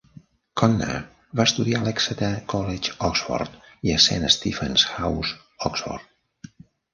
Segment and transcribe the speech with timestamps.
[0.59, 0.93] Conner
[1.39, 3.59] va estudiar a l'Exeter College, Oxford
[3.91, 5.37] i a Saint Stephen's House,
[5.71, 6.51] Oxford.